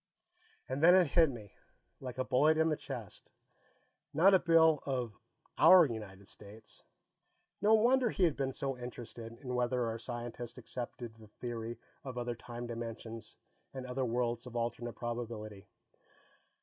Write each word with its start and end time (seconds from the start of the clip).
And 0.67 0.81
then 0.81 0.95
it 0.95 1.05
hit 1.09 1.29
me, 1.29 1.53
like 1.99 2.17
a 2.17 2.23
bullet 2.23 2.57
in 2.57 2.69
the 2.69 2.75
chest. 2.75 3.29
Not 4.15 4.33
a 4.33 4.39
bill 4.39 4.81
of 4.83 5.13
our 5.59 5.85
United 5.85 6.27
States. 6.27 6.81
No 7.61 7.75
wonder 7.75 8.09
he 8.09 8.23
had 8.23 8.35
been 8.35 8.51
so 8.51 8.75
interested 8.75 9.37
in 9.39 9.53
whether 9.53 9.85
our 9.85 9.99
scientists 9.99 10.57
accepted 10.57 11.13
the 11.13 11.27
theory 11.27 11.77
of 12.03 12.17
other 12.17 12.33
time 12.33 12.65
dimensions 12.65 13.37
and 13.75 13.85
other 13.85 14.03
worlds 14.03 14.47
of 14.47 14.55
alternate 14.55 14.93
probability! 14.95 15.67